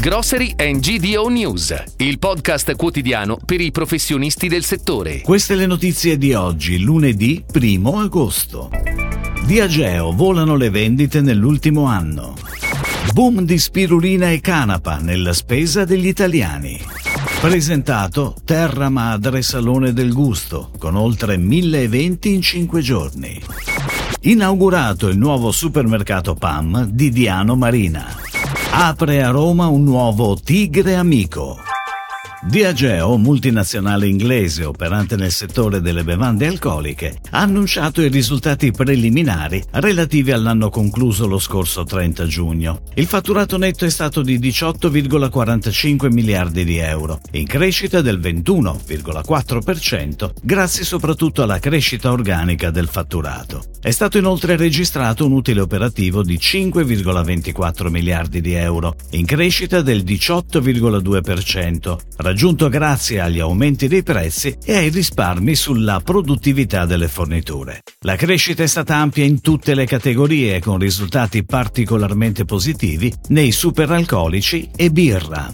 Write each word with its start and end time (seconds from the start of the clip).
Grocery 0.00 0.54
and 0.56 0.78
GDO 0.78 1.26
News, 1.26 1.74
il 1.96 2.20
podcast 2.20 2.76
quotidiano 2.76 3.36
per 3.44 3.60
i 3.60 3.72
professionisti 3.72 4.46
del 4.46 4.62
settore. 4.62 5.22
Queste 5.22 5.56
le 5.56 5.66
notizie 5.66 6.16
di 6.16 6.34
oggi, 6.34 6.78
lunedì 6.78 7.44
1 7.52 7.98
agosto. 7.98 8.70
Diageo 9.44 10.12
volano 10.12 10.54
le 10.54 10.70
vendite 10.70 11.20
nell'ultimo 11.20 11.86
anno. 11.86 12.36
Boom 13.12 13.40
di 13.40 13.58
spirulina 13.58 14.30
e 14.30 14.40
canapa 14.40 14.98
nella 14.98 15.32
spesa 15.32 15.84
degli 15.84 16.06
italiani. 16.06 16.80
Presentato 17.40 18.36
Terra 18.44 18.90
Madre 18.90 19.42
Salone 19.42 19.92
del 19.92 20.12
Gusto, 20.12 20.70
con 20.78 20.94
oltre 20.94 21.36
mille 21.36 21.82
eventi 21.82 22.32
in 22.32 22.40
cinque 22.40 22.82
giorni. 22.82 23.42
Inaugurato 24.20 25.08
il 25.08 25.18
nuovo 25.18 25.50
supermercato 25.50 26.34
PAM 26.34 26.84
di 26.84 27.10
Diano 27.10 27.56
Marina. 27.56 28.26
Apre 28.72 29.22
a 29.22 29.30
Roma 29.30 29.68
un 29.68 29.84
nuovo 29.84 30.36
Tigre 30.36 30.96
Amico. 30.96 31.67
Diageo, 32.40 33.16
multinazionale 33.16 34.06
inglese 34.06 34.64
operante 34.64 35.16
nel 35.16 35.32
settore 35.32 35.80
delle 35.80 36.04
bevande 36.04 36.46
alcoliche, 36.46 37.18
ha 37.30 37.40
annunciato 37.40 38.00
i 38.00 38.08
risultati 38.08 38.70
preliminari 38.70 39.60
relativi 39.72 40.30
all'anno 40.30 40.70
concluso 40.70 41.26
lo 41.26 41.40
scorso 41.40 41.82
30 41.82 42.26
giugno. 42.26 42.82
Il 42.94 43.06
fatturato 43.06 43.58
netto 43.58 43.84
è 43.84 43.90
stato 43.90 44.22
di 44.22 44.38
18,45 44.38 46.12
miliardi 46.12 46.64
di 46.64 46.76
euro, 46.76 47.20
in 47.32 47.44
crescita 47.44 48.02
del 48.02 48.20
21,4%, 48.20 50.30
grazie 50.40 50.84
soprattutto 50.84 51.42
alla 51.42 51.58
crescita 51.58 52.12
organica 52.12 52.70
del 52.70 52.86
fatturato. 52.86 53.64
È 53.80 53.90
stato 53.90 54.16
inoltre 54.16 54.56
registrato 54.56 55.26
un 55.26 55.32
utile 55.32 55.60
operativo 55.60 56.22
di 56.22 56.36
5,24 56.36 57.88
miliardi 57.88 58.40
di 58.40 58.54
euro, 58.54 58.94
in 59.10 59.26
crescita 59.26 59.82
del 59.82 60.04
18,2%, 60.04 62.27
raggiunto 62.28 62.68
grazie 62.68 63.20
agli 63.20 63.40
aumenti 63.40 63.88
dei 63.88 64.02
prezzi 64.02 64.54
e 64.62 64.76
ai 64.76 64.90
risparmi 64.90 65.54
sulla 65.54 66.00
produttività 66.04 66.84
delle 66.84 67.08
forniture. 67.08 67.80
La 68.00 68.16
crescita 68.16 68.62
è 68.62 68.66
stata 68.66 68.96
ampia 68.96 69.24
in 69.24 69.40
tutte 69.40 69.74
le 69.74 69.86
categorie 69.86 70.60
con 70.60 70.78
risultati 70.78 71.46
particolarmente 71.46 72.44
positivi 72.44 73.10
nei 73.28 73.50
superalcolici 73.50 74.68
e 74.76 74.90
birra. 74.90 75.50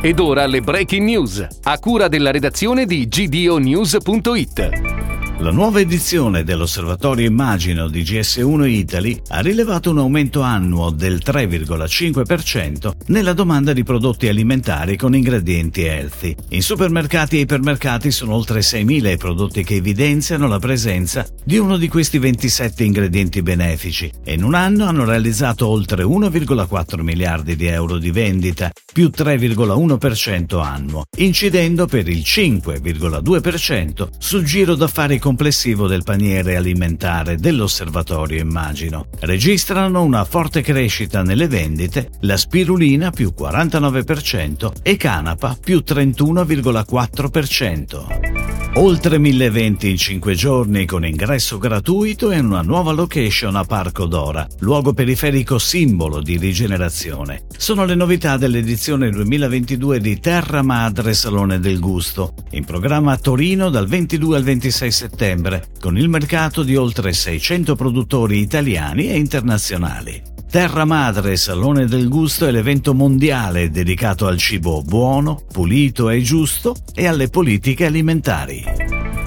Ed 0.00 0.18
ora 0.18 0.46
le 0.46 0.62
breaking 0.62 1.04
news, 1.04 1.46
a 1.62 1.78
cura 1.78 2.08
della 2.08 2.30
redazione 2.30 2.86
di 2.86 3.06
gdonews.it. 3.06 5.01
La 5.42 5.50
nuova 5.50 5.80
edizione 5.80 6.44
dell'Osservatorio 6.44 7.26
Immagino 7.26 7.88
di 7.88 8.02
GS1 8.02 8.64
Italy 8.64 9.20
ha 9.30 9.40
rilevato 9.40 9.90
un 9.90 9.98
aumento 9.98 10.40
annuo 10.40 10.90
del 10.90 11.20
3,5% 11.20 12.92
nella 13.06 13.32
domanda 13.32 13.72
di 13.72 13.82
prodotti 13.82 14.28
alimentari 14.28 14.96
con 14.96 15.16
ingredienti 15.16 15.82
healthy. 15.82 16.36
In 16.50 16.62
supermercati 16.62 17.38
e 17.38 17.40
ipermercati 17.40 18.12
sono 18.12 18.36
oltre 18.36 18.60
6.000 18.60 19.10
i 19.10 19.16
prodotti 19.16 19.64
che 19.64 19.74
evidenziano 19.74 20.46
la 20.46 20.60
presenza 20.60 21.26
di 21.44 21.58
uno 21.58 21.76
di 21.76 21.88
questi 21.88 22.18
27 22.18 22.84
ingredienti 22.84 23.42
benefici 23.42 24.12
e 24.22 24.34
in 24.34 24.44
un 24.44 24.54
anno 24.54 24.84
hanno 24.84 25.04
realizzato 25.04 25.66
oltre 25.66 26.04
1,4 26.04 27.00
miliardi 27.00 27.56
di 27.56 27.66
euro 27.66 27.98
di 27.98 28.12
vendita, 28.12 28.70
più 28.92 29.10
3,1% 29.12 30.62
annuo, 30.62 31.02
incidendo 31.16 31.86
per 31.86 32.08
il 32.08 32.22
5,2% 32.24 34.08
sul 34.18 34.44
giro 34.44 34.76
d'affari 34.76 35.18
complessivo 35.32 35.86
del 35.86 36.02
paniere 36.02 36.56
alimentare 36.56 37.36
dell'osservatorio 37.36 38.38
immagino. 38.38 39.06
Registrano 39.20 40.02
una 40.02 40.26
forte 40.26 40.60
crescita 40.60 41.22
nelle 41.22 41.48
vendite 41.48 42.10
la 42.20 42.36
spirulina 42.36 43.10
più 43.10 43.32
49% 43.34 44.72
e 44.82 44.98
canapa 44.98 45.56
più 45.58 45.82
31,4%. 45.86 48.41
Oltre 48.76 49.18
mille 49.18 49.44
eventi 49.44 49.90
in 49.90 49.98
cinque 49.98 50.34
giorni 50.34 50.86
con 50.86 51.04
ingresso 51.04 51.58
gratuito 51.58 52.30
e 52.30 52.38
una 52.38 52.62
nuova 52.62 52.92
location 52.92 53.54
a 53.54 53.64
Parco 53.64 54.06
Dora, 54.06 54.46
luogo 54.60 54.94
periferico 54.94 55.58
simbolo 55.58 56.22
di 56.22 56.38
rigenerazione. 56.38 57.44
Sono 57.54 57.84
le 57.84 57.94
novità 57.94 58.38
dell'edizione 58.38 59.10
2022 59.10 60.00
di 60.00 60.18
Terra 60.20 60.62
Madre 60.62 61.12
Salone 61.12 61.60
del 61.60 61.80
Gusto, 61.80 62.32
in 62.52 62.64
programma 62.64 63.12
a 63.12 63.18
Torino 63.18 63.68
dal 63.68 63.86
22 63.86 64.36
al 64.38 64.42
26 64.42 64.90
settembre, 64.90 65.66
con 65.78 65.98
il 65.98 66.08
mercato 66.08 66.62
di 66.62 66.74
oltre 66.74 67.12
600 67.12 67.76
produttori 67.76 68.38
italiani 68.38 69.10
e 69.10 69.18
internazionali. 69.18 70.22
Terra 70.52 70.84
Madre 70.84 71.36
Salone 71.36 71.86
del 71.86 72.10
Gusto 72.10 72.46
è 72.46 72.50
l'evento 72.50 72.92
mondiale 72.92 73.70
dedicato 73.70 74.26
al 74.26 74.36
cibo 74.36 74.82
buono, 74.82 75.42
pulito 75.50 76.10
e 76.10 76.20
giusto 76.20 76.76
e 76.92 77.06
alle 77.06 77.28
politiche 77.28 77.86
alimentari. 77.86 78.62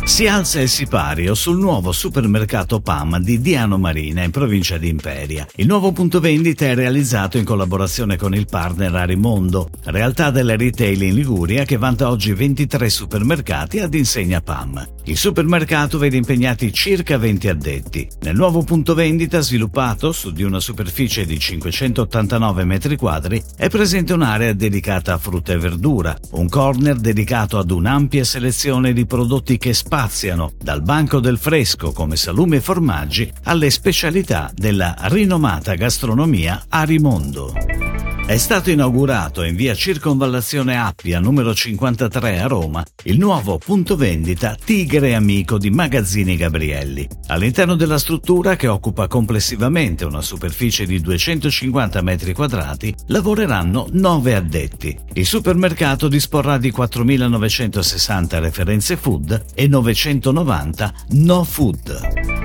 Si 0.03 0.27
alza 0.27 0.61
il 0.61 0.69
sipario 0.69 1.33
sul 1.33 1.57
nuovo 1.57 1.91
supermercato 1.91 2.79
PAM 2.79 3.17
di 3.17 3.41
Diano 3.41 3.79
Marina 3.79 4.21
in 4.21 4.29
provincia 4.29 4.77
di 4.77 4.87
Imperia. 4.87 5.47
Il 5.55 5.65
nuovo 5.65 5.91
punto 5.91 6.19
vendita 6.19 6.65
è 6.65 6.75
realizzato 6.75 7.39
in 7.39 7.43
collaborazione 7.43 8.17
con 8.17 8.35
il 8.35 8.45
partner 8.45 8.93
Arimondo, 8.93 9.71
realtà 9.85 10.29
della 10.29 10.55
retail 10.55 11.01
in 11.01 11.15
Liguria 11.15 11.65
che 11.65 11.77
vanta 11.77 12.07
oggi 12.07 12.33
23 12.33 12.87
supermercati 12.87 13.79
ad 13.79 13.95
insegna 13.95 14.41
PAM. 14.41 14.94
Il 15.07 15.17
supermercato 15.17 15.99
vede 15.99 16.17
impegnati 16.17 16.73
circa 16.73 17.19
20 17.19 17.47
addetti. 17.47 18.07
Nel 18.21 18.35
nuovo 18.35 18.63
punto 18.63 18.95
vendita 18.95 19.39
sviluppato 19.39 20.11
su 20.11 20.31
di 20.31 20.41
una 20.41 20.59
superficie 20.59 21.25
di 21.27 21.37
589 21.37 22.63
metri 22.63 22.95
quadri 22.97 23.41
è 23.55 23.69
presente 23.69 24.13
un'area 24.13 24.53
dedicata 24.53 25.13
a 25.13 25.19
frutta 25.19 25.53
e 25.53 25.59
verdura, 25.59 26.17
un 26.31 26.49
corner 26.49 26.95
dedicato 26.95 27.59
ad 27.59 27.69
un'ampia 27.69 28.23
selezione 28.23 28.93
di 28.93 29.05
prodotti 29.05 29.59
che 29.59 29.75
spaziano 29.75 30.53
dal 30.59 30.81
banco 30.81 31.19
del 31.19 31.37
fresco 31.37 31.91
come 31.91 32.15
salumi 32.15 32.55
e 32.55 32.61
formaggi 32.61 33.31
alle 33.43 33.69
specialità 33.69 34.51
della 34.55 34.95
rinomata 35.01 35.75
gastronomia 35.75 36.63
Arimondo. 36.67 37.84
È 38.27 38.37
stato 38.37 38.71
inaugurato 38.71 39.43
in 39.43 39.55
via 39.55 39.75
Circonvallazione 39.75 40.75
Appia 40.75 41.19
numero 41.19 41.53
53 41.53 42.39
a 42.39 42.47
Roma 42.47 42.83
il 43.03 43.19
nuovo 43.19 43.59
punto 43.59 43.95
vendita 43.95 44.55
Tigre 44.55 45.13
Amico 45.13 45.59
di 45.59 45.69
Magazzini 45.69 46.35
Gabrielli. 46.35 47.07
All'interno 47.27 47.75
della 47.75 47.99
struttura, 47.99 48.55
che 48.55 48.67
occupa 48.67 49.05
complessivamente 49.07 50.05
una 50.05 50.21
superficie 50.21 50.87
di 50.87 50.99
250 51.01 52.01
metri 52.01 52.33
quadrati, 52.33 52.95
lavoreranno 53.09 53.89
9 53.91 54.33
addetti. 54.33 54.97
Il 55.13 55.27
supermercato 55.27 56.07
disporrà 56.07 56.57
di 56.57 56.73
4.960 56.75 58.39
referenze 58.39 58.97
food 58.97 59.45
e 59.53 59.67
990 59.67 60.93
no 61.09 61.43
food. 61.43 62.44